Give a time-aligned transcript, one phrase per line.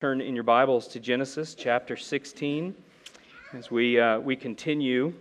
[0.00, 2.74] Turn in your Bibles to Genesis chapter 16
[3.52, 5.12] as we, uh, we continue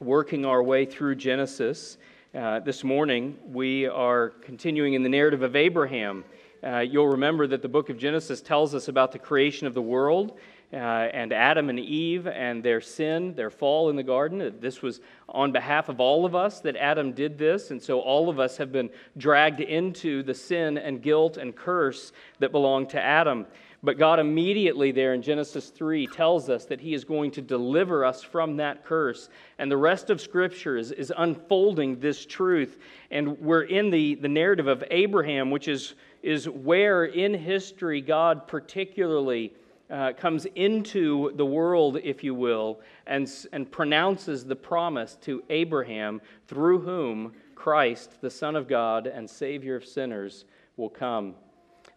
[0.00, 1.98] working our way through Genesis.
[2.34, 6.24] Uh, this morning, we are continuing in the narrative of Abraham.
[6.66, 9.82] Uh, you'll remember that the book of Genesis tells us about the creation of the
[9.82, 10.36] world
[10.72, 14.52] uh, and Adam and Eve and their sin, their fall in the garden.
[14.60, 18.28] This was on behalf of all of us that Adam did this, and so all
[18.28, 23.00] of us have been dragged into the sin and guilt and curse that belong to
[23.00, 23.46] Adam.
[23.80, 28.04] But God immediately there in Genesis 3 tells us that He is going to deliver
[28.04, 29.28] us from that curse.
[29.58, 32.78] And the rest of Scripture is, is unfolding this truth.
[33.12, 38.48] And we're in the, the narrative of Abraham, which is, is where in history God
[38.48, 39.52] particularly
[39.90, 46.20] uh, comes into the world, if you will, and, and pronounces the promise to Abraham
[46.48, 50.44] through whom Christ, the Son of God and Savior of sinners,
[50.76, 51.34] will come.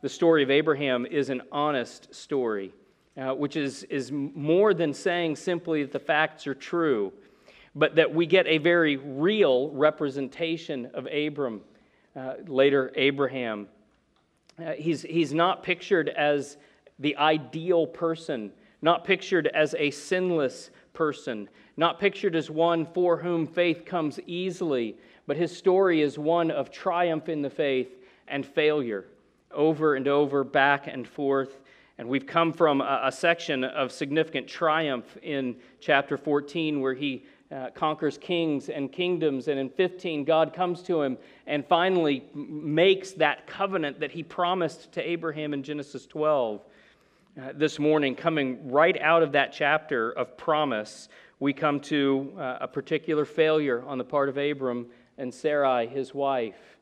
[0.02, 2.74] The story of Abraham is an honest story,
[3.16, 7.14] uh, which is, is more than saying simply that the facts are true,
[7.76, 11.62] but that we get a very real representation of Abram,
[12.16, 13.68] uh, later Abraham.
[14.58, 16.58] Uh, he's, he's not pictured as
[16.98, 23.46] the ideal person, not pictured as a sinless person, not pictured as one for whom
[23.46, 29.06] faith comes easily, but his story is one of triumph in the faith and failure
[29.54, 31.62] over and over, back and forth.
[31.98, 37.26] And we've come from a, a section of significant triumph in chapter 14 where he
[37.52, 39.48] uh, conquers kings and kingdoms.
[39.48, 44.92] And in 15, God comes to him and finally makes that covenant that he promised
[44.94, 46.62] to Abraham in Genesis 12.
[47.40, 51.08] Uh, this morning, coming right out of that chapter of promise,
[51.40, 56.14] we come to uh, a particular failure on the part of Abram and Sarai, his
[56.14, 56.78] wife.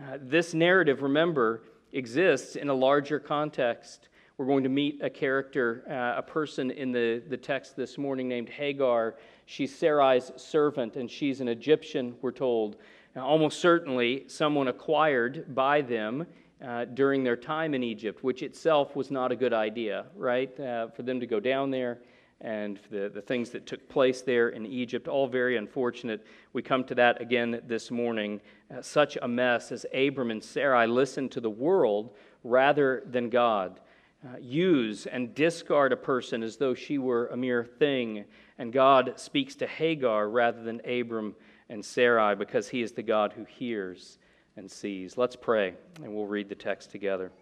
[0.00, 4.08] Uh, this narrative, remember, exists in a larger context.
[4.36, 8.28] We're going to meet a character, uh, a person in the, the text this morning
[8.28, 9.16] named Hagar.
[9.46, 12.76] She's Sarai's servant, and she's an Egyptian, we're told.
[13.14, 16.26] Now, almost certainly someone acquired by them
[16.64, 20.58] uh, during their time in Egypt, which itself was not a good idea, right?
[20.58, 21.98] Uh, for them to go down there
[22.40, 26.24] and the, the things that took place there in Egypt, all very unfortunate.
[26.52, 28.40] We come to that again this morning.
[28.74, 33.80] Uh, such a mess as Abram and Sarai listened to the world rather than God.
[34.24, 38.24] Uh, use and discard a person as though she were a mere thing.
[38.58, 41.34] And God speaks to Hagar rather than Abram
[41.68, 44.18] and Sarai because he is the God who hears
[44.56, 45.16] and sees.
[45.16, 47.32] Let's pray and we'll read the text together.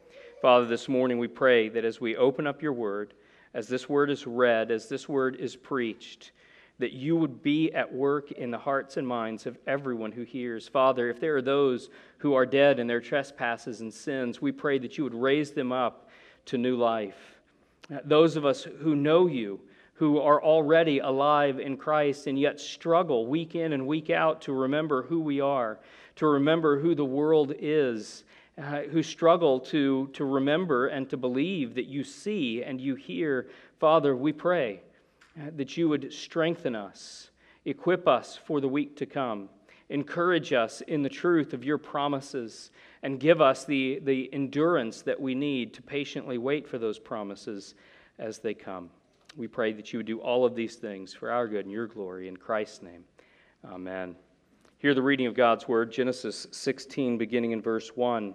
[0.43, 3.15] Father, this morning we pray that as we open up your word,
[3.55, 6.33] as this word is read, as this word is preached,
[6.79, 10.69] that you would be at work in the hearts and minds of everyone who hears.
[10.69, 14.79] Father, if there are those who are dead in their trespasses and sins, we pray
[14.79, 16.09] that you would raise them up
[16.47, 17.41] to new life.
[18.05, 19.61] Those of us who know you,
[19.95, 24.53] who are already alive in Christ and yet struggle week in and week out to
[24.53, 25.81] remember who we are,
[26.17, 28.23] to remember who the world is,
[28.59, 33.49] uh, who struggle to, to remember and to believe that you see and you hear.
[33.79, 34.81] Father, we pray
[35.39, 37.31] uh, that you would strengthen us,
[37.65, 39.49] equip us for the week to come,
[39.91, 42.73] encourage us in the truth of your promises,
[43.05, 47.77] and give us the, the endurance that we need to patiently wait for those promises
[48.19, 48.91] as they come.
[49.37, 51.87] We pray that you would do all of these things for our good and your
[51.87, 52.27] glory.
[52.27, 53.05] In Christ's name,
[53.65, 54.17] amen.
[54.79, 58.35] Hear the reading of God's word, Genesis 16, beginning in verse 1.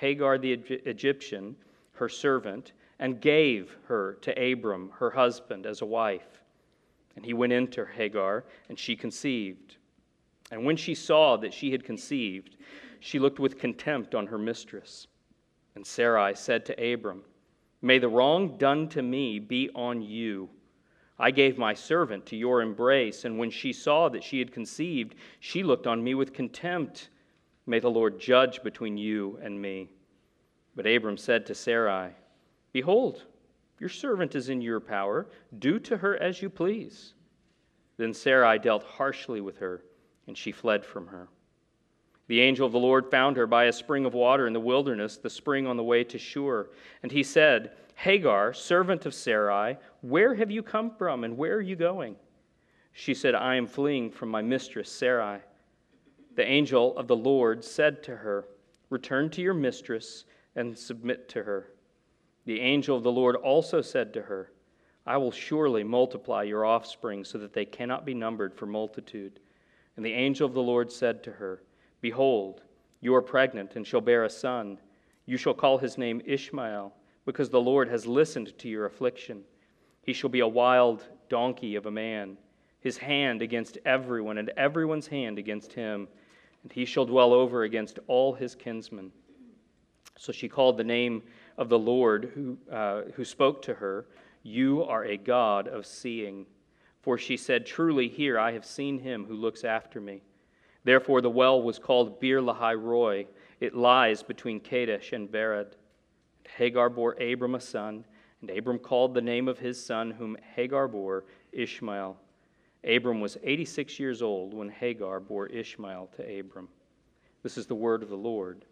[0.00, 1.56] Hagar the Egyptian,
[1.92, 6.42] her servant, and gave her to Abram, her husband, as a wife.
[7.16, 9.76] And he went into Hagar, and she conceived.
[10.50, 12.56] And when she saw that she had conceived,
[12.98, 15.06] she looked with contempt on her mistress.
[15.74, 17.22] And Sarai said to Abram,
[17.82, 20.48] May the wrong done to me be on you.
[21.18, 25.14] I gave my servant to your embrace, and when she saw that she had conceived,
[25.40, 27.10] she looked on me with contempt.
[27.70, 29.90] May the Lord judge between you and me.
[30.74, 32.10] But Abram said to Sarai,
[32.72, 33.26] Behold,
[33.78, 35.28] your servant is in your power.
[35.56, 37.14] Do to her as you please.
[37.96, 39.84] Then Sarai dealt harshly with her,
[40.26, 41.28] and she fled from her.
[42.26, 45.18] The angel of the Lord found her by a spring of water in the wilderness,
[45.18, 46.70] the spring on the way to Shur.
[47.04, 51.60] And he said, Hagar, servant of Sarai, where have you come from and where are
[51.60, 52.16] you going?
[52.90, 55.42] She said, I am fleeing from my mistress Sarai.
[56.36, 58.46] The angel of the Lord said to her,
[58.88, 60.24] Return to your mistress
[60.56, 61.72] and submit to her.
[62.44, 64.52] The angel of the Lord also said to her,
[65.06, 69.40] I will surely multiply your offspring so that they cannot be numbered for multitude.
[69.96, 71.62] And the angel of the Lord said to her,
[72.00, 72.62] Behold,
[73.00, 74.78] you are pregnant and shall bear a son.
[75.26, 76.92] You shall call his name Ishmael,
[77.24, 79.42] because the Lord has listened to your affliction.
[80.02, 82.36] He shall be a wild donkey of a man,
[82.80, 86.08] his hand against everyone, and everyone's hand against him,
[86.62, 89.12] and he shall dwell over against all his kinsmen.
[90.18, 91.22] So she called the name
[91.56, 94.06] of the Lord who, uh, who spoke to her,
[94.42, 96.46] You are a God of seeing.
[97.00, 100.22] For she said, Truly, here I have seen him who looks after me.
[100.84, 103.26] Therefore, the well was called Beer Lahai Roi.
[103.60, 105.72] It lies between Kadesh and Bered.
[106.44, 108.04] And Hagar bore Abram a son,
[108.40, 112.16] and Abram called the name of his son, whom Hagar bore, Ishmael.
[112.84, 116.68] Abram was 86 years old when Hagar bore Ishmael to Abram.
[117.42, 118.64] This is the word of the Lord.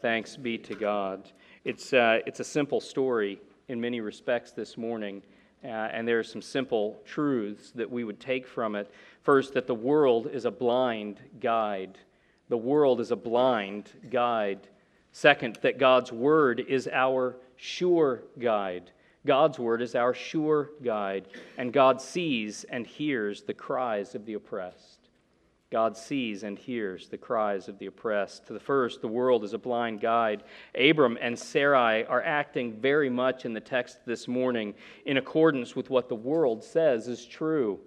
[0.00, 1.30] Thanks be to God.
[1.64, 5.22] It's, uh, it's a simple story in many respects this morning,
[5.64, 8.92] uh, and there are some simple truths that we would take from it.
[9.22, 11.98] First, that the world is a blind guide.
[12.50, 14.68] The world is a blind guide.
[15.12, 18.90] Second, that God's word is our sure guide.
[19.26, 24.34] God's word is our sure guide, and God sees and hears the cries of the
[24.34, 25.08] oppressed.
[25.72, 28.46] God sees and hears the cries of the oppressed.
[28.46, 30.44] To the first, the world is a blind guide.
[30.78, 34.74] Abram and Sarai are acting very much in the text this morning
[35.04, 37.80] in accordance with what the world says is true.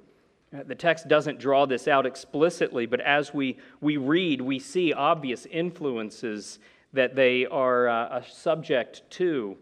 [0.54, 4.92] Uh, the text doesn't draw this out explicitly, but as we, we read, we see
[4.92, 6.60] obvious influences
[6.94, 9.58] that they are uh, subject to.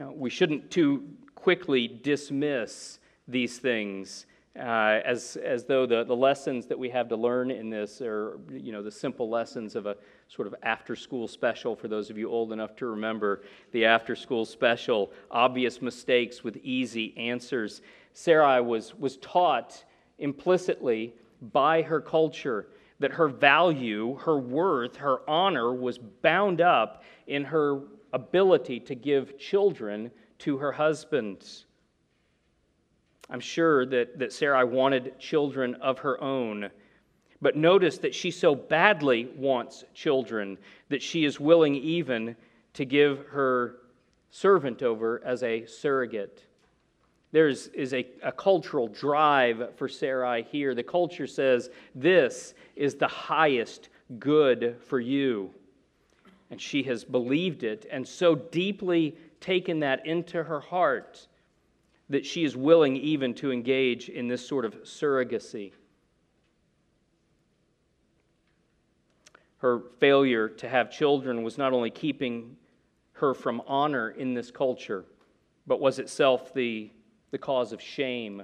[0.00, 1.04] Now, we shouldn't too
[1.34, 4.24] quickly dismiss these things
[4.58, 8.40] uh, as, as though the, the lessons that we have to learn in this are
[8.50, 11.76] you know, the simple lessons of a sort of after school special.
[11.76, 13.42] For those of you old enough to remember
[13.72, 17.82] the after school special obvious mistakes with easy answers.
[18.14, 19.84] Sarai was, was taught
[20.18, 21.12] implicitly
[21.52, 22.68] by her culture
[23.00, 27.82] that her value, her worth, her honor was bound up in her
[28.12, 31.46] ability to give children to her husband.
[33.28, 36.70] I'm sure that, that Sarai wanted children of her own.
[37.42, 40.58] But notice that she so badly wants children
[40.88, 42.36] that she is willing even
[42.74, 43.76] to give her
[44.30, 46.44] servant over as a surrogate.
[47.32, 50.74] There is, is a, a cultural drive for Sarai here.
[50.74, 55.50] The culture says, This is the highest good for you.
[56.50, 61.26] And she has believed it and so deeply taken that into her heart
[62.08, 65.72] that she is willing even to engage in this sort of surrogacy.
[69.58, 72.56] Her failure to have children was not only keeping
[73.12, 75.04] her from honor in this culture,
[75.66, 76.90] but was itself the
[77.30, 78.42] the cause of shame.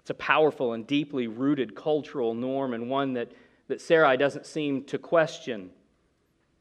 [0.00, 3.32] It's a powerful and deeply rooted cultural norm and one that,
[3.68, 5.70] that Sarai doesn't seem to question.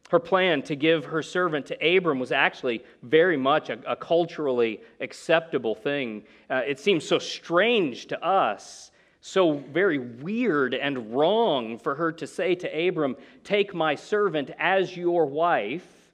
[0.09, 4.81] Her plan to give her servant to Abram was actually very much a, a culturally
[4.99, 6.23] acceptable thing.
[6.49, 8.89] Uh, it seems so strange to us,
[9.21, 14.97] so very weird and wrong for her to say to Abram, Take my servant as
[14.97, 16.11] your wife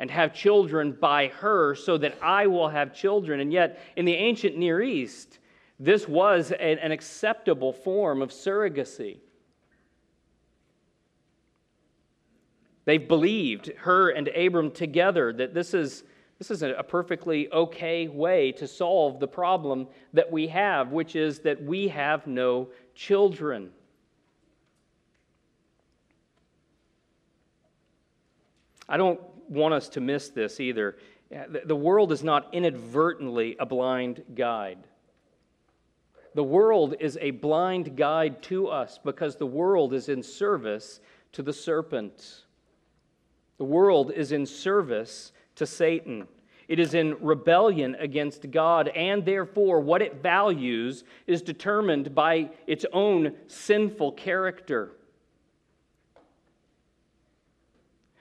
[0.00, 3.38] and have children by her so that I will have children.
[3.38, 5.38] And yet, in the ancient Near East,
[5.78, 9.18] this was an acceptable form of surrogacy.
[12.86, 16.04] They've believed, her and Abram together, that this is,
[16.38, 21.40] this is a perfectly okay way to solve the problem that we have, which is
[21.40, 23.70] that we have no children.
[28.88, 30.96] I don't want us to miss this either.
[31.64, 34.78] The world is not inadvertently a blind guide.
[36.36, 41.00] The world is a blind guide to us because the world is in service
[41.32, 42.44] to the serpent.
[43.58, 46.28] The world is in service to Satan.
[46.68, 52.84] It is in rebellion against God, and therefore, what it values is determined by its
[52.92, 54.90] own sinful character.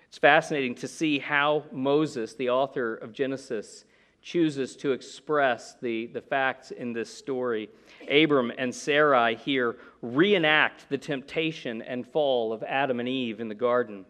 [0.07, 3.83] It's fascinating to see how Moses, the author of Genesis,
[4.21, 7.69] chooses to express the, the facts in this story.
[8.09, 13.55] Abram and Sarai here reenact the temptation and fall of Adam and Eve in the
[13.55, 14.05] garden.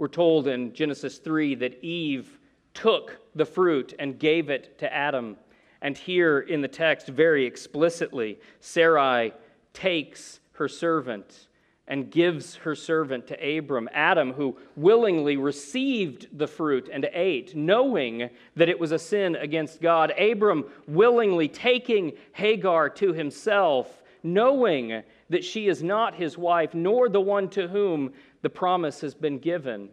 [0.00, 2.38] We're told in Genesis 3 that Eve
[2.72, 5.36] took the fruit and gave it to Adam.
[5.82, 9.34] And here in the text, very explicitly, Sarai
[9.74, 11.48] takes her servant
[11.86, 18.30] and gives her servant to Abram, Adam, who willingly received the fruit and ate, knowing
[18.56, 20.18] that it was a sin against God.
[20.18, 27.20] Abram willingly taking Hagar to himself, knowing that she is not his wife, nor the
[27.20, 29.90] one to whom the promise has been given,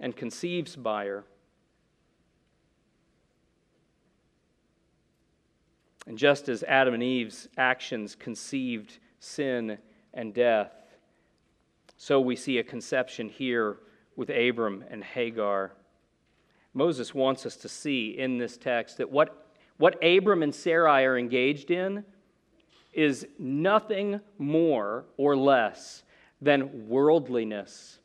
[0.00, 1.24] and conceives by her.
[6.06, 9.78] And just as Adam and Eve's actions conceived sin
[10.14, 10.72] and death.
[11.96, 13.78] So we see a conception here
[14.16, 15.72] with Abram and Hagar.
[16.72, 21.18] Moses wants us to see in this text that what, what Abram and Sarai are
[21.18, 22.04] engaged in
[22.92, 26.04] is nothing more or less
[26.40, 27.98] than worldliness.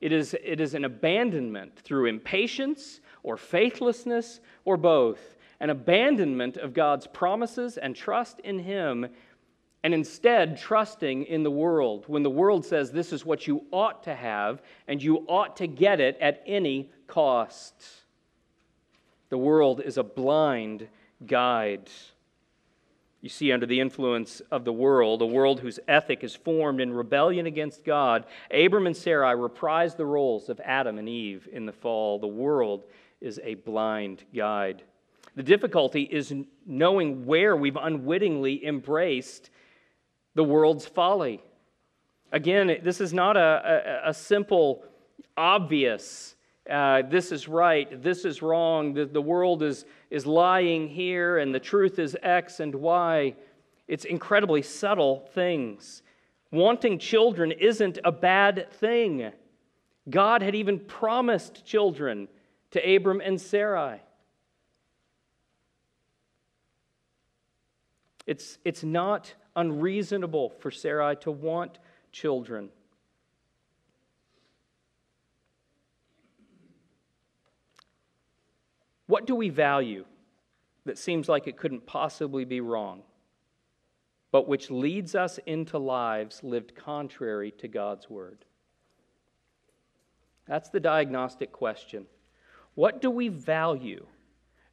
[0.00, 6.72] It is, it is an abandonment through impatience or faithlessness or both, an abandonment of
[6.72, 9.08] God's promises and trust in Him
[9.82, 14.04] and instead trusting in the world when the world says this is what you ought
[14.04, 17.74] to have and you ought to get it at any cost.
[19.30, 20.88] The world is a blind
[21.26, 21.88] guide.
[23.22, 26.92] You see, under the influence of the world, a world whose ethic is formed in
[26.92, 31.72] rebellion against God, Abram and Sarai reprise the roles of Adam and Eve in the
[31.72, 32.18] fall.
[32.18, 32.84] The world
[33.20, 34.82] is a blind guide.
[35.36, 36.34] The difficulty is
[36.66, 39.50] knowing where we've unwittingly embraced
[40.34, 41.42] the world's folly.
[42.32, 44.82] Again, this is not a, a, a simple,
[45.36, 46.36] obvious,
[46.70, 51.54] uh, this is right, this is wrong, the, the world is, is lying here, and
[51.54, 53.34] the truth is X and Y.
[53.86, 56.02] It's incredibly subtle things.
[56.50, 59.32] Wanting children isn't a bad thing.
[60.08, 62.28] God had even promised children
[62.72, 64.00] to Abram and Sarai.
[68.26, 71.78] It's, it's not unreasonable for Sarai to want
[72.12, 72.70] children.
[79.10, 80.04] What do we value
[80.84, 83.02] that seems like it couldn't possibly be wrong,
[84.30, 88.44] but which leads us into lives lived contrary to God's word?
[90.46, 92.06] That's the diagnostic question.
[92.76, 94.06] What do we value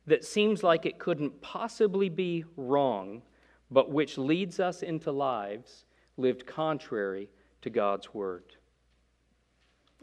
[0.06, 3.24] that seems like it couldn't possibly be wrong,
[3.72, 7.27] but which leads us into lives lived contrary
[7.63, 8.57] to God's word.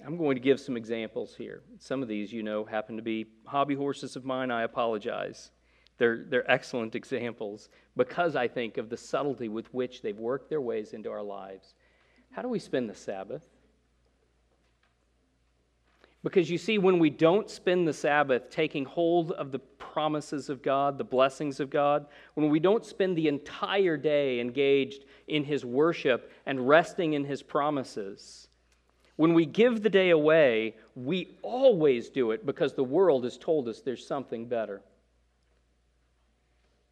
[0.03, 1.63] I'm going to give some examples here.
[1.79, 4.51] Some of these, you know, happen to be hobby horses of mine.
[4.51, 5.51] I apologize.
[5.99, 10.61] They're, they're excellent examples because I think of the subtlety with which they've worked their
[10.61, 11.75] ways into our lives.
[12.33, 13.43] How do we spend the Sabbath?
[16.25, 20.63] Because you see, when we don't spend the Sabbath taking hold of the promises of
[20.63, 25.67] God, the blessings of God, when we don't spend the entire day engaged in His
[25.67, 28.49] worship and resting in His promises,
[29.17, 33.69] when we give the day away, we always do it because the world has told
[33.69, 34.83] us there's something better.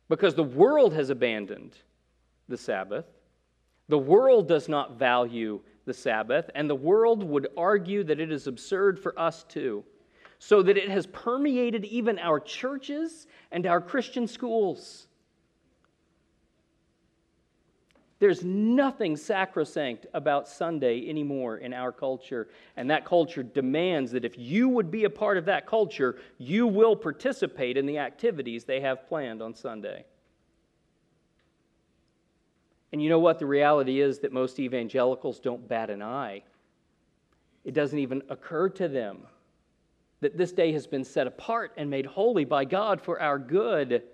[0.09, 1.77] Because the world has abandoned
[2.49, 3.07] the Sabbath,
[3.89, 8.47] the world does not value the Sabbath, and the world would argue that it is
[8.47, 9.85] absurd for us too,
[10.39, 15.09] so that it has permeated even our churches and our Christian schools.
[18.23, 24.39] There's nothing sacrosanct about Sunday anymore in our culture, and that culture demands that if
[24.39, 28.79] you would be a part of that culture, you will participate in the activities they
[28.79, 30.05] have planned on Sunday.
[32.93, 33.41] And you know what?
[33.41, 36.45] The reality is that most evangelicals don't bat an eye.
[37.65, 39.27] It doesn't even occur to them
[40.21, 44.05] that this day has been set apart and made holy by God for our good.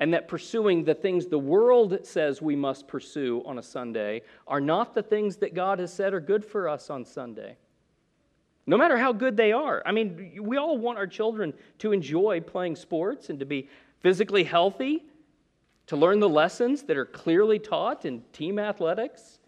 [0.00, 4.60] And that pursuing the things the world says we must pursue on a Sunday are
[4.60, 7.56] not the things that God has said are good for us on Sunday.
[8.66, 9.82] No matter how good they are.
[9.84, 13.68] I mean, we all want our children to enjoy playing sports and to be
[14.00, 15.04] physically healthy
[15.90, 19.40] to learn the lessons that are clearly taught in team athletics.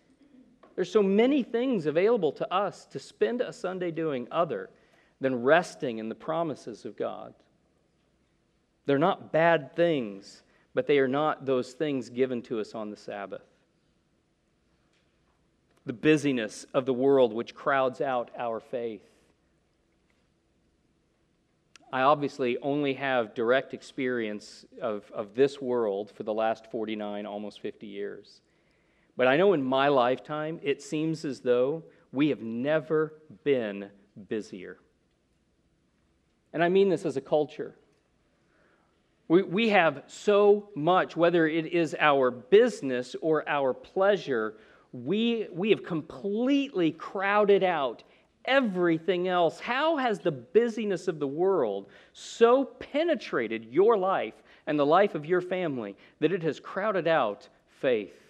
[0.74, 4.68] There's so many things available to us to spend a Sunday doing other
[5.20, 7.32] than resting in the promises of God.
[8.86, 10.42] They're not bad things,
[10.74, 13.42] but they are not those things given to us on the Sabbath.
[15.86, 19.02] The busyness of the world which crowds out our faith.
[21.92, 27.60] I obviously only have direct experience of, of this world for the last 49, almost
[27.60, 28.40] 50 years.
[29.16, 33.90] But I know in my lifetime, it seems as though we have never been
[34.28, 34.78] busier.
[36.54, 37.74] And I mean this as a culture.
[39.32, 44.56] We, we have so much, whether it is our business or our pleasure,
[44.92, 48.02] we, we have completely crowded out
[48.44, 49.58] everything else.
[49.58, 54.34] How has the busyness of the world so penetrated your life
[54.66, 57.48] and the life of your family that it has crowded out
[57.80, 58.21] faith?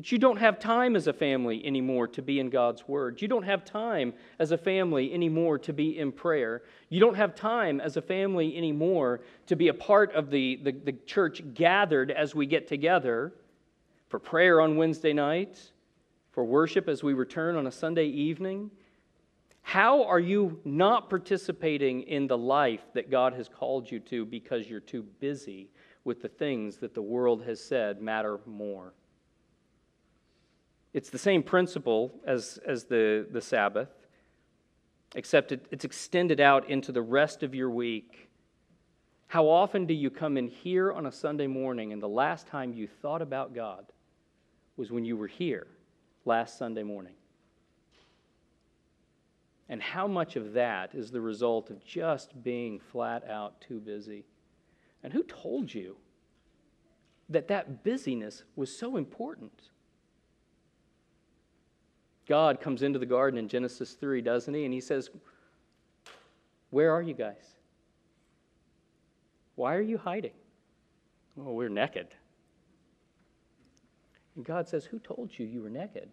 [0.00, 3.20] That you don't have time as a family anymore to be in God's Word.
[3.20, 6.62] You don't have time as a family anymore to be in prayer.
[6.88, 10.72] You don't have time as a family anymore to be a part of the, the,
[10.72, 13.34] the church gathered as we get together
[14.08, 15.70] for prayer on Wednesday night,
[16.32, 18.70] for worship as we return on a Sunday evening?
[19.60, 24.66] How are you not participating in the life that God has called you to because
[24.66, 25.68] you're too busy
[26.04, 28.94] with the things that the world has said matter more?
[30.92, 33.90] It's the same principle as, as the, the Sabbath,
[35.14, 38.28] except it, it's extended out into the rest of your week.
[39.28, 42.72] How often do you come in here on a Sunday morning and the last time
[42.72, 43.86] you thought about God
[44.76, 45.66] was when you were here?
[46.24, 47.14] last Sunday morning.
[49.68, 54.24] And how much of that is the result of just being flat out too busy?
[55.02, 55.96] And who told you
[57.28, 59.70] that that busyness was so important?
[62.30, 64.64] God comes into the garden in Genesis 3, doesn't he?
[64.64, 65.10] And he says,
[66.70, 67.56] Where are you guys?
[69.56, 70.34] Why are you hiding?
[71.34, 72.06] Well, we're naked.
[74.36, 76.08] And God says, Who told you you were naked?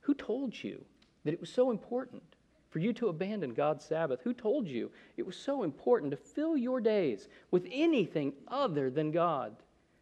[0.00, 0.84] Who told you
[1.24, 2.24] that it was so important
[2.70, 4.18] for you to abandon God's Sabbath?
[4.24, 9.12] Who told you it was so important to fill your days with anything other than
[9.12, 9.54] God?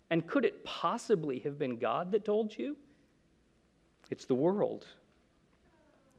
[0.09, 2.79] And could it possibly have been God that told you?
[4.11, 4.87] It's the world.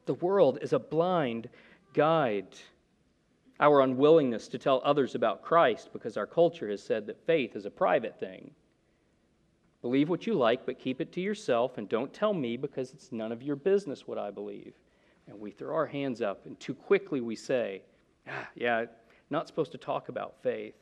[0.05, 1.49] The world is a blind
[1.93, 2.55] guide.
[3.59, 7.65] Our unwillingness to tell others about Christ because our culture has said that faith is
[7.65, 8.51] a private thing
[9.81, 13.11] Believe what you like, but keep it to yourself, and don't tell me because it's
[13.11, 14.73] none of your business what I believe.
[15.27, 17.83] And we throw our hands up, and too quickly we say,
[18.27, 18.85] ah, Yeah,
[19.29, 20.75] not supposed to talk about faith.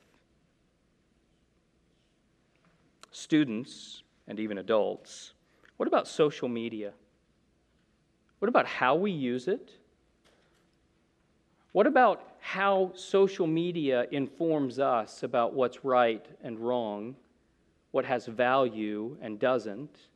[3.12, 5.34] Students, and even adults,
[5.78, 6.94] what about social media?
[8.40, 9.72] What about how we use it?
[11.72, 17.16] What about how social media informs us about what's right and wrong?
[17.96, 20.10] what has value and doesn't.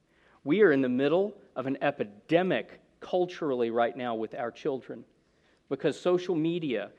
[0.44, 5.06] We are in the middle of an epidemic culturally right now with our children
[5.70, 6.92] because social media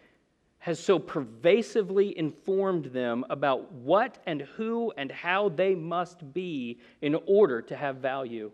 [0.61, 7.17] has so pervasively informed them about what and who and how they must be in
[7.27, 8.53] order to have value.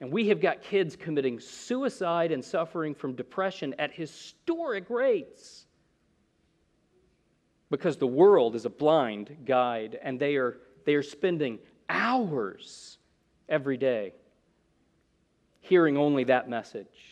[0.00, 5.66] And we have got kids committing suicide and suffering from depression at historic rates
[7.70, 12.98] because the world is a blind guide and they are they are spending hours
[13.48, 14.14] every day
[15.60, 17.09] hearing only that message.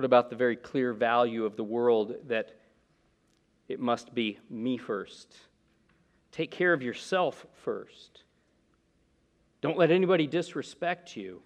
[0.00, 2.52] What about the very clear value of the world that
[3.68, 5.36] it must be me first?
[6.32, 8.22] Take care of yourself first.
[9.60, 11.42] Don't let anybody disrespect you.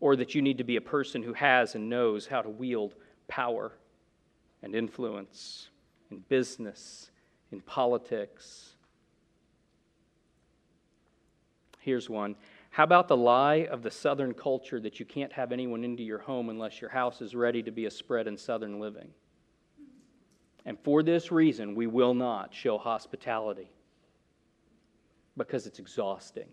[0.00, 2.94] Or that you need to be a person who has and knows how to wield
[3.26, 3.72] power
[4.62, 5.70] and influence
[6.10, 7.10] in business,
[7.52, 8.74] in politics.
[11.80, 12.36] Here's one.
[12.78, 16.20] How about the lie of the Southern culture that you can't have anyone into your
[16.20, 19.08] home unless your house is ready to be a spread in Southern living?
[20.64, 23.72] And for this reason, we will not show hospitality
[25.36, 26.46] because it's exhausting.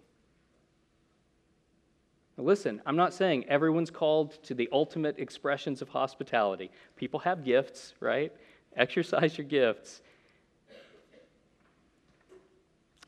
[2.40, 6.72] Now listen, I'm not saying everyone's called to the ultimate expressions of hospitality.
[6.96, 8.34] People have gifts, right?
[8.76, 10.02] Exercise your gifts.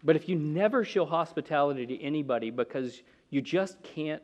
[0.03, 4.23] But if you never show hospitality to anybody because you just can't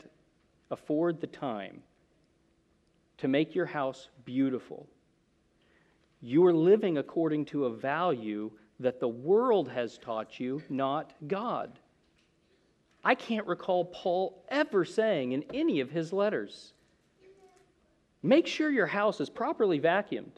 [0.71, 1.81] afford the time
[3.17, 4.87] to make your house beautiful,
[6.21, 11.79] you are living according to a value that the world has taught you, not God.
[13.03, 16.73] I can't recall Paul ever saying in any of his letters
[18.21, 20.37] make sure your house is properly vacuumed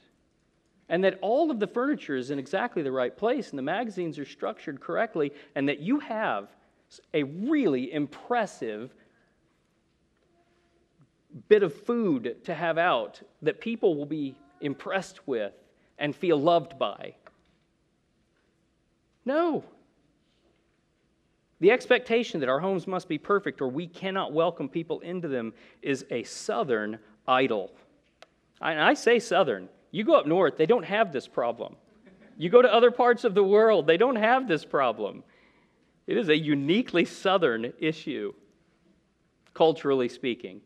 [0.89, 4.19] and that all of the furniture is in exactly the right place and the magazines
[4.19, 6.47] are structured correctly and that you have
[7.13, 8.93] a really impressive
[11.49, 15.53] bit of food to have out that people will be impressed with
[15.97, 17.15] and feel loved by.
[19.25, 19.63] No.
[21.59, 25.53] The expectation that our homes must be perfect or we cannot welcome people into them
[25.81, 27.71] is a southern idol.
[28.61, 29.69] And I say southern.
[29.95, 31.77] You go up north, they don't have this problem.
[32.37, 35.23] You go to other parts of the world, they don't have this problem.
[36.05, 38.33] It is a uniquely southern issue,
[39.53, 40.59] culturally speaking.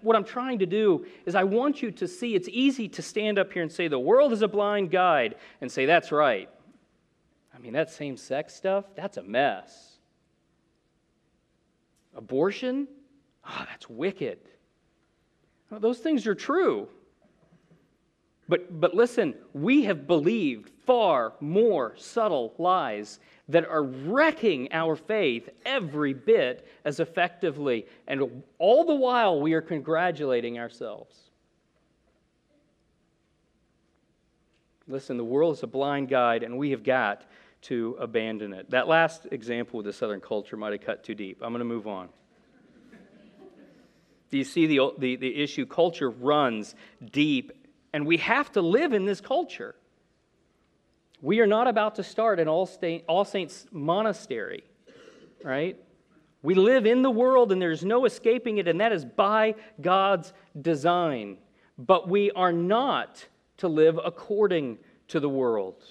[0.00, 3.38] What I'm trying to do is, I want you to see it's easy to stand
[3.38, 6.48] up here and say, the world is a blind guide, and say, that's right.
[7.54, 9.98] I mean, that same sex stuff, that's a mess.
[12.16, 12.88] Abortion?
[13.46, 14.38] Oh, that's wicked.
[15.70, 16.88] Those things are true.
[18.48, 25.48] But, but listen, we have believed far more subtle lies that are wrecking our faith
[25.64, 27.86] every bit as effectively.
[28.08, 31.16] And all the while, we are congratulating ourselves.
[34.88, 37.22] Listen, the world is a blind guide, and we have got
[37.62, 38.68] to abandon it.
[38.70, 41.38] That last example with the Southern culture might have cut too deep.
[41.40, 42.08] I'm going to move on.
[44.30, 45.66] Do you see the, the, the issue?
[45.66, 46.74] Culture runs
[47.10, 47.52] deep,
[47.92, 49.74] and we have to live in this culture.
[51.20, 52.68] We are not about to start an All,
[53.06, 54.64] All Saints monastery,
[55.42, 55.76] right?
[56.42, 60.32] We live in the world and there's no escaping it, and that is by God's
[60.60, 61.36] design.
[61.76, 63.26] But we are not
[63.58, 65.84] to live according to the world.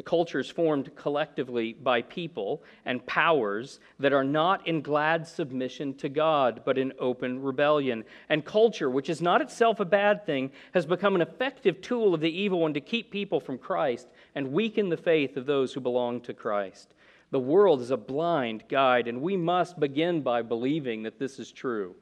[0.00, 5.92] The culture is formed collectively by people and powers that are not in glad submission
[5.96, 8.04] to God, but in open rebellion.
[8.30, 12.22] And culture, which is not itself a bad thing, has become an effective tool of
[12.22, 15.80] the evil one to keep people from Christ and weaken the faith of those who
[15.80, 16.94] belong to Christ.
[17.30, 21.52] The world is a blind guide, and we must begin by believing that this is
[21.52, 21.94] true.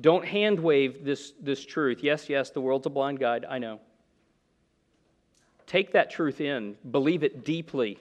[0.00, 2.02] Don't hand wave this, this truth.
[2.02, 3.46] Yes, yes, the world's a blind guide.
[3.48, 3.78] I know.
[5.68, 7.98] Take that truth in, believe it deeply.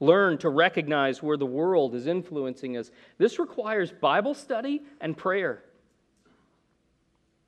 [0.00, 2.90] Learn to recognize where the world is influencing us.
[3.16, 5.64] This requires Bible study and prayer.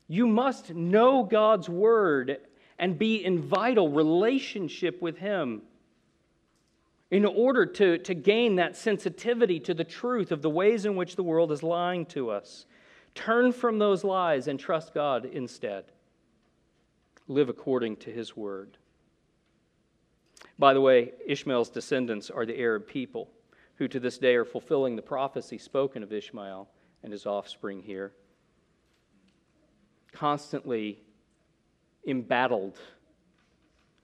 [0.09, 2.39] You must know God's word
[2.79, 5.63] and be in vital relationship with Him
[7.11, 11.15] in order to, to gain that sensitivity to the truth of the ways in which
[11.15, 12.65] the world is lying to us.
[13.15, 15.85] Turn from those lies and trust God instead.
[17.29, 18.79] Live according to His word.
[20.59, 23.31] By the way, Ishmael's descendants are the Arab people,
[23.77, 26.69] who to this day are fulfilling the prophecy spoken of Ishmael
[27.03, 28.13] and his offspring here.
[30.13, 31.03] Constantly
[32.07, 32.79] embattled,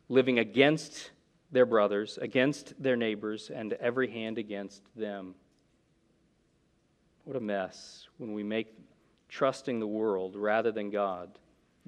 [0.09, 1.11] living against
[1.51, 5.35] their brothers, against their neighbors, and every hand against them.
[7.25, 8.75] What a mess when we make
[9.29, 11.39] trusting the world rather than God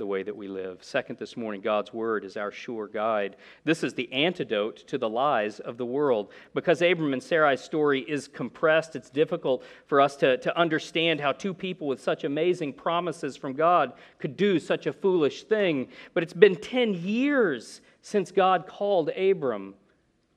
[0.01, 0.83] the way that we live.
[0.83, 3.37] Second, this morning, God's Word is our sure guide.
[3.65, 6.33] This is the antidote to the lies of the world.
[6.55, 11.33] Because Abram and Sarai's story is compressed, it's difficult for us to, to understand how
[11.33, 15.89] two people with such amazing promises from God could do such a foolish thing.
[16.15, 19.75] But it's been 10 years since God called Abram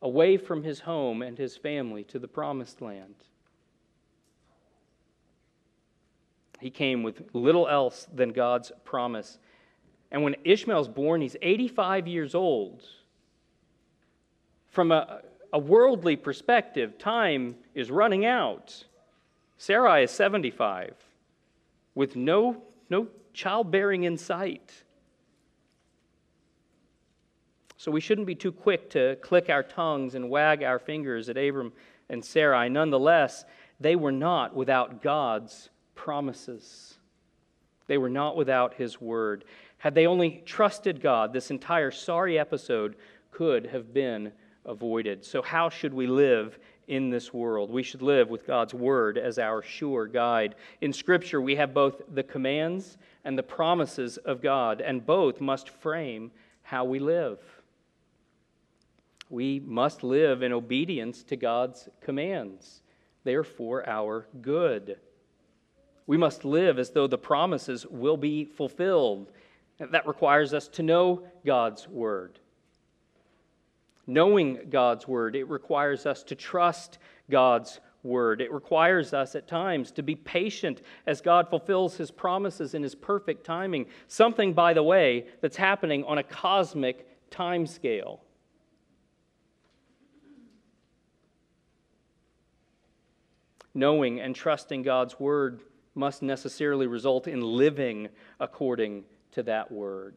[0.01, 3.15] away from his home and his family to the promised land.
[6.63, 9.37] He came with little else than God's promise
[10.13, 12.83] and when Ishmael's born, he's 85 years old.
[14.69, 15.21] From a,
[15.51, 18.85] a worldly perspective, time is running out.
[19.57, 20.93] Sarai is 75
[21.95, 24.71] with no, no childbearing in sight.
[27.77, 31.37] So we shouldn't be too quick to click our tongues and wag our fingers at
[31.37, 31.73] Abram
[32.07, 32.69] and Sarai.
[32.69, 33.45] Nonetheless,
[33.79, 36.97] they were not without God's promises.
[37.87, 39.45] They were not without his word.
[39.83, 42.95] Had they only trusted God, this entire sorry episode
[43.31, 44.31] could have been
[44.63, 45.25] avoided.
[45.25, 47.69] So, how should we live in this world?
[47.69, 50.55] We should live with God's word as our sure guide.
[50.79, 55.67] In Scripture, we have both the commands and the promises of God, and both must
[55.67, 57.41] frame how we live.
[59.29, 62.83] We must live in obedience to God's commands,
[63.25, 64.95] they are for our good.
[66.07, 69.29] We must live as though the promises will be fulfilled
[69.79, 72.39] that requires us to know God's word.
[74.05, 78.41] Knowing God's word, it requires us to trust God's word.
[78.41, 82.95] It requires us at times to be patient as God fulfills his promises in his
[82.95, 83.85] perfect timing.
[84.07, 88.21] Something, by the way, that's happening on a cosmic time scale.
[93.73, 95.61] Knowing and trusting God's word
[95.95, 98.09] must necessarily result in living
[98.39, 100.15] according to that word.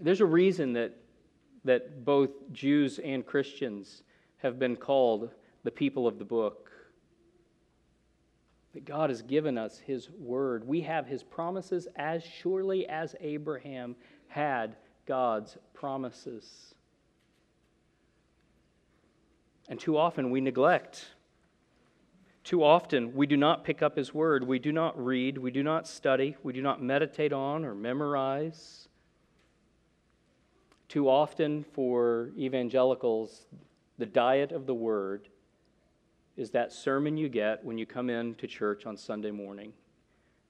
[0.00, 0.96] There's a reason that,
[1.64, 4.02] that both Jews and Christians
[4.38, 5.30] have been called
[5.62, 6.70] the people of the book.
[8.74, 10.66] That God has given us His word.
[10.66, 13.94] We have His promises as surely as Abraham
[14.28, 14.76] had
[15.06, 16.74] God's promises.
[19.68, 21.06] And too often we neglect.
[22.44, 24.46] Too often we do not pick up His word.
[24.46, 25.38] We do not read.
[25.38, 26.36] We do not study.
[26.42, 28.88] We do not meditate on or memorize.
[30.88, 33.46] Too often for evangelicals,
[33.96, 35.28] the diet of the word
[36.36, 39.72] is that sermon you get when you come in to church on Sunday morning.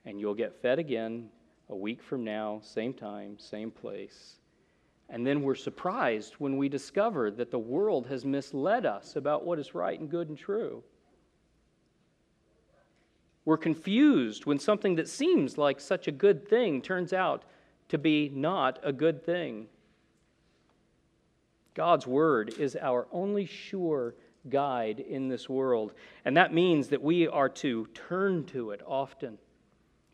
[0.04, 1.28] And you'll get fed again
[1.68, 4.40] a week from now, same time, same place.
[5.08, 9.58] And then we're surprised when we discover that the world has misled us about what
[9.58, 10.82] is right and good and true.
[13.44, 17.44] We're confused when something that seems like such a good thing turns out
[17.88, 19.66] to be not a good thing.
[21.74, 24.14] God's Word is our only sure
[24.48, 25.92] guide in this world.
[26.24, 29.38] And that means that we are to turn to it often.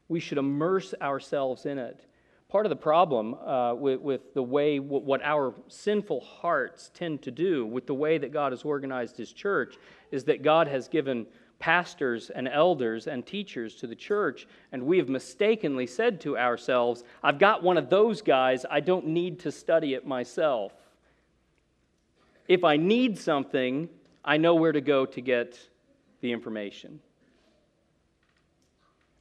[0.09, 2.07] We should immerse ourselves in it.
[2.49, 7.31] Part of the problem uh, with, with the way, what our sinful hearts tend to
[7.31, 9.77] do with the way that God has organized His church
[10.11, 11.27] is that God has given
[11.61, 17.05] pastors and elders and teachers to the church, and we have mistakenly said to ourselves,
[17.23, 20.73] I've got one of those guys, I don't need to study it myself.
[22.49, 23.88] If I need something,
[24.25, 25.61] I know where to go to get
[26.20, 26.99] the information.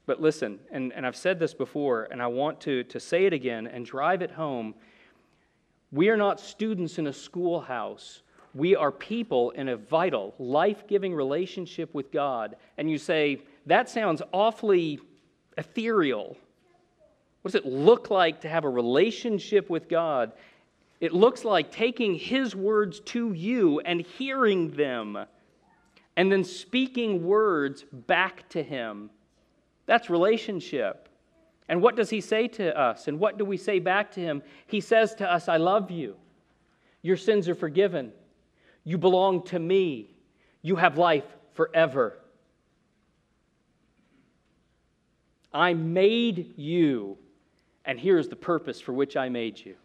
[0.06, 3.34] But listen, and, and I've said this before, and I want to, to say it
[3.34, 4.73] again and drive it home.
[5.91, 8.23] We are not students in a schoolhouse.
[8.60, 12.58] We are people in a vital, life giving relationship with God.
[12.78, 15.00] And you say, that sounds awfully
[15.58, 16.36] ethereal.
[17.41, 20.34] What does it look like to have a relationship with God?
[21.00, 25.17] It looks like taking His words to you and hearing them,
[26.17, 29.10] and then speaking words back to Him.
[29.86, 31.08] That's relationship.
[31.69, 33.08] And what does He say to us?
[33.08, 34.43] And what do we say back to Him?
[34.67, 36.17] He says to us, I love you.
[37.02, 38.12] Your sins are forgiven.
[38.89, 40.15] You belong to me.
[40.63, 41.23] You have life
[41.54, 42.17] forever.
[45.54, 47.19] I made you,
[47.86, 49.75] and here's the purpose for which I made you.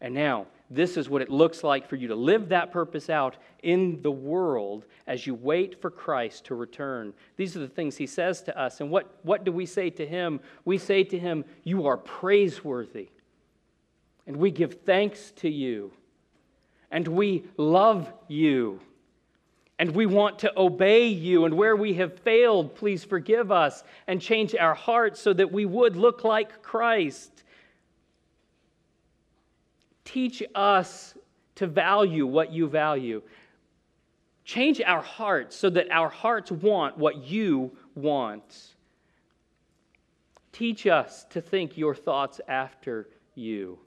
[0.00, 3.36] And now, this is what it looks like for you to live that purpose out
[3.62, 7.12] in the world as you wait for Christ to return.
[7.36, 8.80] These are the things he says to us.
[8.80, 10.40] And what, what do we say to him?
[10.64, 13.10] We say to him, You are praiseworthy.
[14.26, 15.92] And we give thanks to you.
[16.90, 18.80] And we love you.
[19.78, 21.44] And we want to obey you.
[21.44, 25.66] And where we have failed, please forgive us and change our hearts so that we
[25.66, 27.44] would look like Christ
[30.08, 31.14] Teach us
[31.56, 33.20] to value what you value.
[34.46, 38.74] Change our hearts so that our hearts want what you want.
[40.50, 43.78] Teach us to think your thoughts after you.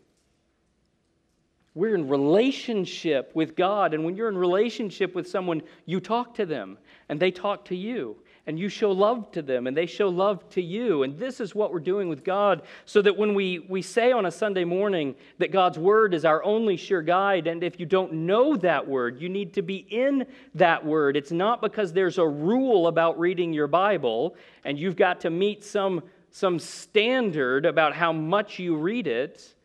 [1.73, 6.45] We're in relationship with God, and when you're in relationship with someone, you talk to
[6.45, 10.09] them, and they talk to you and you show love to them and they show
[10.09, 11.03] love to you.
[11.03, 14.25] And this is what we're doing with God so that when we, we say on
[14.25, 18.13] a Sunday morning that God's word is our only sure guide, and if you don't
[18.13, 21.15] know that word, you need to be in that word.
[21.15, 25.63] It's not because there's a rule about reading your Bible and you've got to meet
[25.63, 29.55] some, some standard about how much you read it.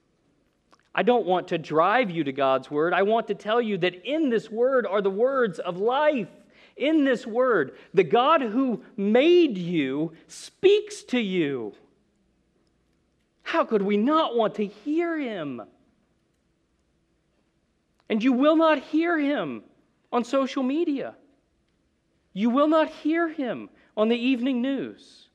[0.98, 2.94] I don't want to drive you to God's word.
[2.94, 6.30] I want to tell you that in this word are the words of life
[6.74, 7.76] in this word.
[7.92, 11.74] The God who made you speaks to you.
[13.42, 15.60] How could we not want to hear him?
[18.08, 19.64] And you will not hear him
[20.10, 21.14] on social media.
[22.32, 25.28] You will not hear him on the evening news.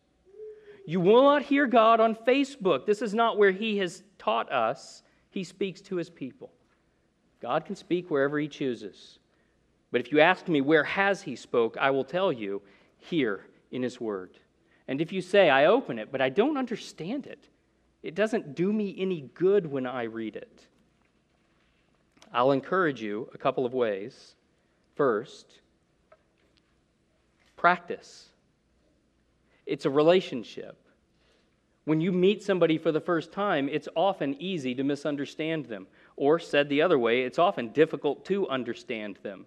[0.87, 2.87] You will not hear God on Facebook.
[2.87, 5.03] This is not where he has taught us.
[5.31, 6.51] He speaks to his people.
[7.41, 9.17] God can speak wherever he chooses.
[9.91, 11.75] But if you ask me, where has he spoke?
[11.77, 12.61] I will tell you,
[12.99, 14.37] here in his word.
[14.87, 17.47] And if you say, I open it, but I don't understand it,
[18.03, 20.67] it doesn't do me any good when I read it.
[22.33, 24.35] I'll encourage you a couple of ways.
[24.95, 25.61] First,
[27.55, 28.29] practice.
[29.65, 30.80] It's a relationship.
[31.85, 36.37] When you meet somebody for the first time, it's often easy to misunderstand them Or,
[36.37, 39.45] said the other way, it's often difficult to understand them.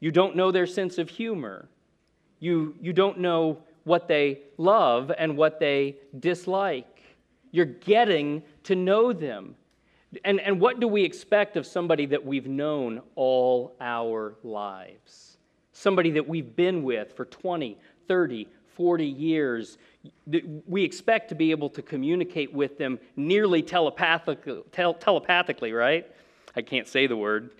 [0.00, 1.68] You don't know their sense of humor.
[2.40, 7.02] You, you don't know what they love and what they dislike.
[7.50, 9.54] You're getting to know them.
[10.24, 15.36] And, and what do we expect of somebody that we've known all our lives?
[15.72, 17.76] Somebody that we've been with for 20,
[18.08, 19.78] 30, 40 years.
[20.66, 26.06] We expect to be able to communicate with them nearly telepathically, telepathically, right?
[26.54, 27.50] I can't say the word.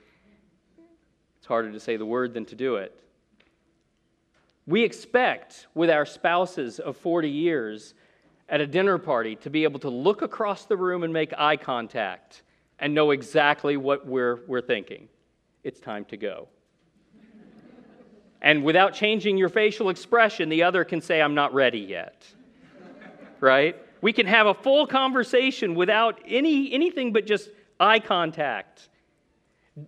[1.38, 2.94] It's harder to say the word than to do it.
[4.66, 7.94] We expect with our spouses of 40 years
[8.48, 11.56] at a dinner party to be able to look across the room and make eye
[11.56, 12.42] contact
[12.78, 15.08] and know exactly what we're, we're thinking.
[15.64, 16.48] It's time to go.
[18.46, 22.24] And without changing your facial expression, the other can say, I'm not ready yet.
[23.40, 23.74] right?
[24.00, 28.88] We can have a full conversation without any, anything but just eye contact.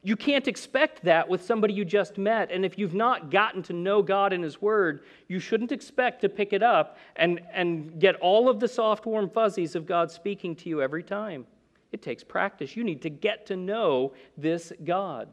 [0.03, 2.51] You can't expect that with somebody you just met.
[2.51, 6.29] And if you've not gotten to know God and His Word, you shouldn't expect to
[6.29, 10.57] pick it up and, and get all of the soft, warm fuzzies of God speaking
[10.57, 11.47] to you every time.
[11.93, 12.75] It takes practice.
[12.75, 15.33] You need to get to know this God.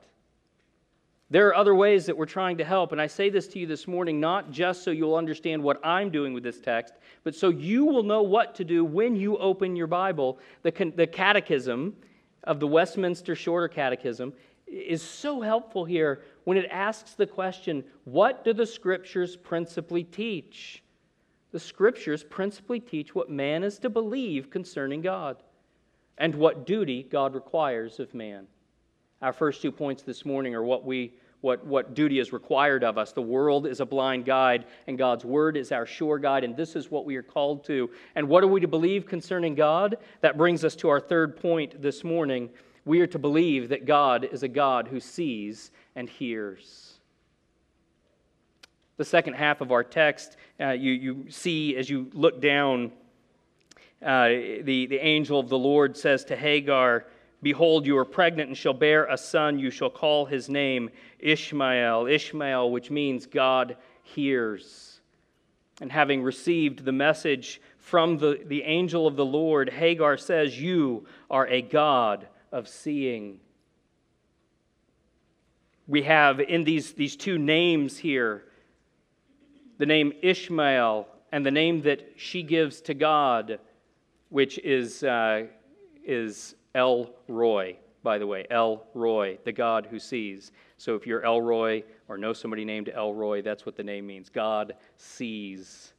[1.32, 3.66] There are other ways that we're trying to help, and I say this to you
[3.66, 7.50] this morning not just so you'll understand what I'm doing with this text, but so
[7.50, 10.38] you will know what to do when you open your Bible.
[10.62, 11.96] The, the Catechism
[12.44, 14.34] of the Westminster Shorter Catechism
[14.68, 20.84] is so helpful here when it asks the question what do the Scriptures principally teach?
[21.52, 25.42] The Scriptures principally teach what man is to believe concerning God
[26.20, 28.46] and what duty God requires of man.
[29.22, 31.14] Our first two points this morning are what we
[31.46, 33.12] what, what duty is required of us.
[33.12, 36.76] The world is a blind guide, and God's word is our sure guide, and this
[36.76, 37.92] is what we are called to.
[38.16, 39.98] And what are we to believe concerning God?
[40.22, 42.50] That brings us to our third point this morning.
[42.84, 46.96] We are to believe that God is a God who sees and hears.
[48.98, 52.92] The second half of our text, uh, you, you see as you look down,
[54.02, 57.06] uh, the, the angel of the Lord says to Hagar,
[57.46, 59.60] Behold, you are pregnant and shall bear a son.
[59.60, 62.08] You shall call his name Ishmael.
[62.08, 65.00] Ishmael, which means God hears.
[65.80, 71.06] And having received the message from the, the angel of the Lord, Hagar says, You
[71.30, 73.40] are a God of seeing.
[75.88, 78.46] We have in these, these two names here
[79.78, 83.60] the name Ishmael and the name that she gives to God,
[84.30, 85.44] which is, uh,
[86.04, 88.46] is El Roi, by the way.
[88.52, 90.52] El Roi, the God who sees.
[90.78, 94.06] So if you're El Roi or know somebody named El Roi, that's what the name
[94.06, 94.30] means.
[94.30, 95.94] God sees.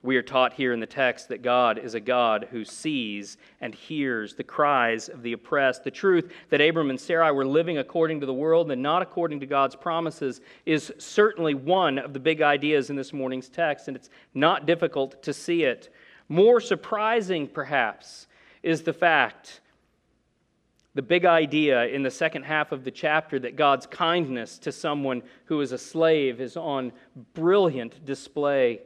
[0.00, 3.74] We are taught here in the text that God is a God who sees and
[3.74, 5.82] hears the cries of the oppressed.
[5.82, 9.40] The truth that Abram and Sarai were living according to the world and not according
[9.40, 13.96] to God's promises is certainly one of the big ideas in this morning's text, and
[13.96, 15.92] it's not difficult to see it.
[16.28, 18.27] More surprising, perhaps,
[18.68, 19.62] is the fact,
[20.94, 25.22] the big idea in the second half of the chapter, that God's kindness to someone
[25.46, 26.92] who is a slave is on
[27.32, 28.82] brilliant display.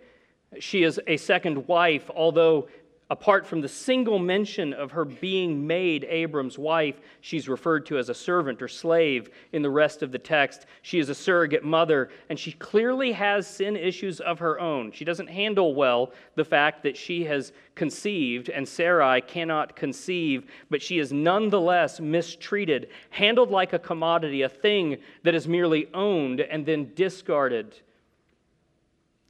[0.61, 2.68] She is a second wife, although
[3.12, 8.09] apart from the single mention of her being made Abram's wife, she's referred to as
[8.09, 10.64] a servant or slave in the rest of the text.
[10.81, 14.92] She is a surrogate mother, and she clearly has sin issues of her own.
[14.92, 20.81] She doesn't handle well the fact that she has conceived, and Sarai cannot conceive, but
[20.81, 26.64] she is nonetheless mistreated, handled like a commodity, a thing that is merely owned and
[26.64, 27.77] then discarded.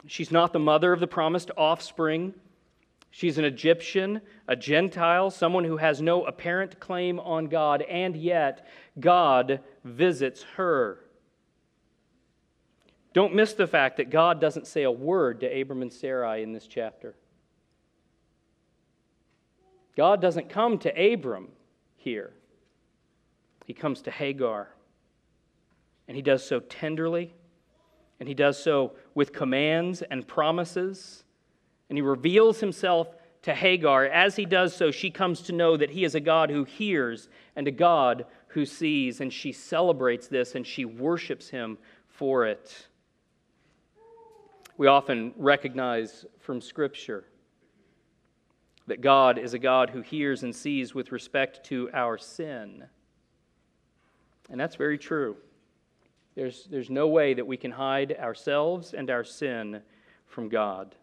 [0.06, 2.34] She's not the mother of the promised offspring.
[3.14, 8.66] She's an Egyptian, a Gentile, someone who has no apparent claim on God, and yet
[8.98, 10.98] God visits her.
[13.12, 16.52] Don't miss the fact that God doesn't say a word to Abram and Sarai in
[16.52, 17.14] this chapter.
[19.94, 21.48] God doesn't come to Abram
[21.96, 22.32] here,
[23.66, 24.70] he comes to Hagar.
[26.08, 27.34] And he does so tenderly,
[28.18, 31.24] and he does so with commands and promises
[31.92, 34.06] and he reveals himself to Hagar.
[34.06, 37.28] As he does so, she comes to know that he is a God who hears
[37.54, 41.76] and a God who sees, and she celebrates this and she worships him
[42.08, 42.86] for it.
[44.78, 47.26] We often recognize from Scripture
[48.86, 52.84] that God is a God who hears and sees with respect to our sin.
[54.48, 55.36] And that's very true.
[56.36, 59.82] There's, there's no way that we can hide ourselves and our sin
[60.24, 60.94] from God.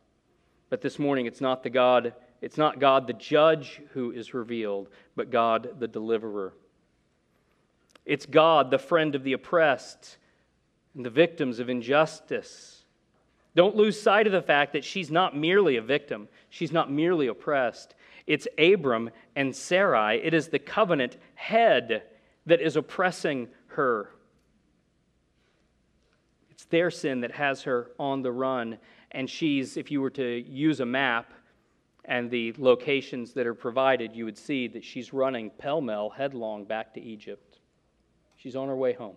[0.70, 4.90] But this morning, it's not the God it's not God the judge who is revealed,
[5.16, 6.54] but God the deliverer.
[8.06, 10.18] It's God, the friend of the oppressed
[10.96, 12.84] and the victims of injustice.
[13.56, 17.28] Don't lose sight of the fact that she's not merely a victim, she's not merely
[17.28, 17.94] oppressed.
[18.26, 22.04] It's Abram and Sarai, it is the covenant head
[22.46, 24.12] that is oppressing her.
[26.52, 28.78] It's their sin that has her on the run.
[29.12, 31.34] And she's, if you were to use a map
[32.06, 36.66] and the locations that are provided, you would see that she's running pell mell headlong
[36.66, 37.60] back to Egypt.
[38.38, 39.16] She's on her way home.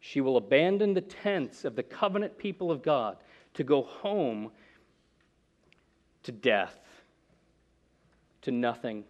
[0.00, 3.16] She will abandon the tents of the covenant people of God
[3.54, 4.52] to go home
[6.22, 6.78] to death,
[8.42, 9.04] to nothing,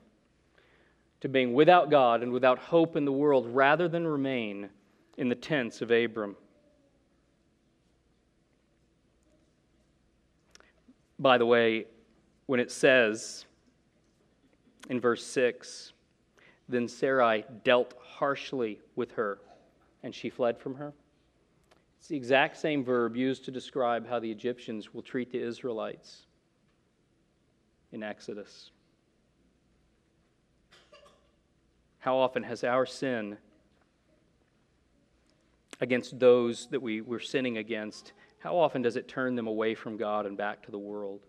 [1.21, 4.71] to being without God and without hope in the world, rather than remain
[5.17, 6.37] in the tents of Abram.
[11.19, 11.87] By the way,
[12.47, 13.47] when it says
[14.89, 15.93] in verse 6,
[16.69, 19.39] then Sarai dealt harshly with her,
[20.03, 20.93] and she fled from her.
[21.99, 26.27] It's the exact same verb used to describe how the Egyptians will treat the Israelites
[27.93, 28.71] in Exodus.
[31.99, 33.39] How often has our sin
[35.81, 38.13] against those that we were sinning against,
[38.47, 41.27] how often does it turn them away from God and back to the world?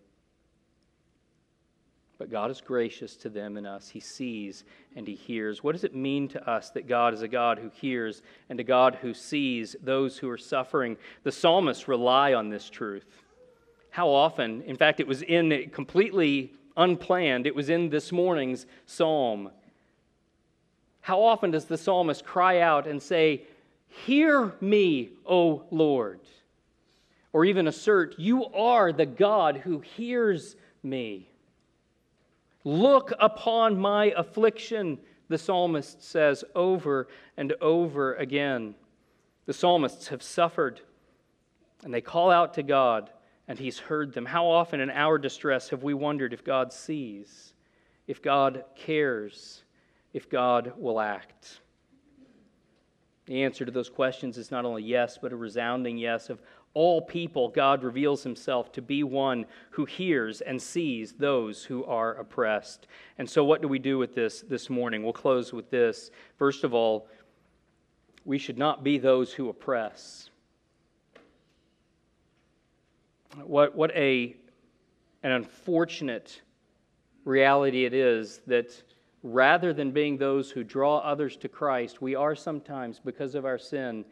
[2.16, 3.88] But God is gracious to them and us.
[3.88, 4.62] He sees
[4.94, 5.60] and He hears.
[5.60, 8.62] What does it mean to us that God is a God who hears and a
[8.62, 10.96] God who sees those who are suffering?
[11.24, 13.04] The psalmists rely on this truth.
[13.90, 19.50] How often, in fact, it was in completely unplanned, it was in this morning's psalm.
[21.00, 23.42] How often does the psalmist cry out and say,
[23.88, 26.20] Hear me, O Lord?
[27.32, 31.30] Or even assert, You are the God who hears me.
[32.64, 34.98] Look upon my affliction,
[35.28, 38.74] the psalmist says over and over again.
[39.46, 40.80] The psalmists have suffered,
[41.84, 43.10] and they call out to God,
[43.46, 44.26] and He's heard them.
[44.26, 47.54] How often in our distress have we wondered if God sees,
[48.06, 49.62] if God cares,
[50.12, 51.60] if God will act?
[53.24, 56.40] The answer to those questions is not only yes, but a resounding yes of
[56.74, 62.14] all people, God reveals himself to be one who hears and sees those who are
[62.14, 62.86] oppressed.
[63.18, 65.02] And so, what do we do with this this morning?
[65.02, 66.10] We'll close with this.
[66.36, 67.08] First of all,
[68.24, 70.30] we should not be those who oppress.
[73.44, 74.36] What, what a,
[75.22, 76.42] an unfortunate
[77.24, 78.82] reality it is that
[79.22, 83.58] rather than being those who draw others to Christ, we are sometimes, because of our
[83.58, 84.04] sin,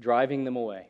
[0.00, 0.88] driving them away.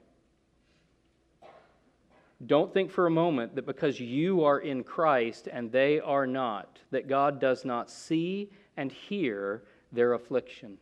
[2.45, 6.81] Don't think for a moment that because you are in Christ and they are not,
[6.91, 10.77] that God does not see and hear their affliction.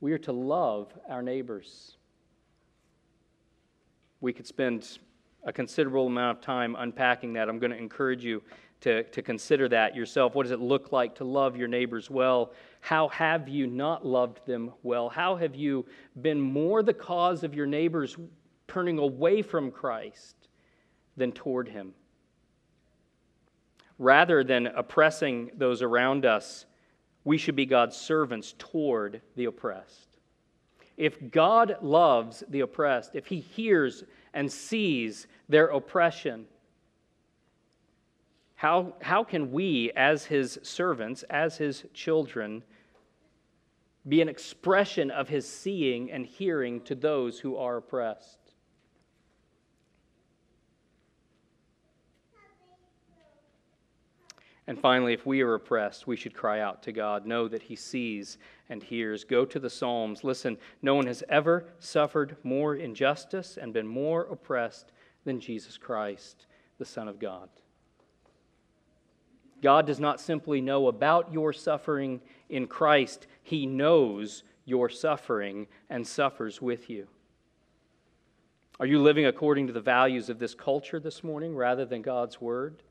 [0.00, 1.96] We are to love our neighbors.
[4.20, 4.98] We could spend
[5.44, 7.48] a considerable amount of time unpacking that.
[7.48, 8.42] I'm going to encourage you
[8.80, 10.34] to, to consider that yourself.
[10.34, 12.52] What does it look like to love your neighbors well?
[12.80, 15.08] How have you not loved them well?
[15.08, 15.86] How have you
[16.20, 18.16] been more the cause of your neighbors
[18.68, 20.36] turning away from Christ
[21.16, 21.94] than toward Him.
[23.98, 26.66] Rather than oppressing those around us,
[27.24, 30.08] we should be God's servants toward the oppressed.
[30.96, 36.46] If God loves the oppressed, if He hears and sees their oppression,
[38.54, 42.62] how, how can we, as His servants, as His children,
[44.06, 48.43] be an expression of His seeing and hearing to those who are oppressed?
[54.66, 57.26] And finally, if we are oppressed, we should cry out to God.
[57.26, 58.38] Know that He sees
[58.70, 59.22] and hears.
[59.22, 60.24] Go to the Psalms.
[60.24, 64.92] Listen, no one has ever suffered more injustice and been more oppressed
[65.24, 66.46] than Jesus Christ,
[66.78, 67.50] the Son of God.
[69.62, 76.06] God does not simply know about your suffering in Christ, He knows your suffering and
[76.06, 77.06] suffers with you.
[78.80, 82.40] Are you living according to the values of this culture this morning rather than God's
[82.40, 82.82] Word?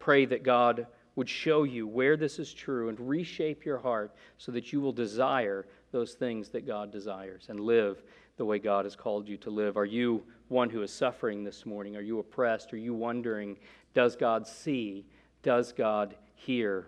[0.00, 4.50] Pray that God would show you where this is true and reshape your heart so
[4.50, 8.02] that you will desire those things that God desires and live
[8.36, 9.76] the way God has called you to live.
[9.76, 11.94] Are you one who is suffering this morning?
[11.94, 12.72] Are you oppressed?
[12.72, 13.58] Are you wondering,
[13.92, 15.04] does God see?
[15.42, 16.86] Does God hear?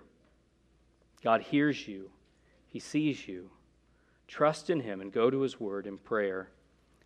[1.22, 2.10] God hears you,
[2.68, 3.50] He sees you.
[4.26, 6.48] Trust in Him and go to His Word in prayer,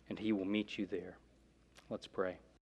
[0.09, 1.17] and He will meet you there.
[1.89, 2.37] Let's pray.